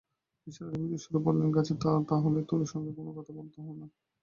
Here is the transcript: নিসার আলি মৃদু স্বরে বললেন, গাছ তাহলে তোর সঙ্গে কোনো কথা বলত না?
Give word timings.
নিসার 0.47 0.65
আলি 0.67 0.77
মৃদু 0.81 0.97
স্বরে 1.03 1.19
বললেন, 1.25 1.49
গাছ 1.51 1.69
তাহলে 2.09 2.39
তোর 2.49 2.61
সঙ্গে 2.71 2.91
কোনো 2.97 3.11
কথা 3.17 3.31
বলত 3.37 3.55
না? 3.59 3.85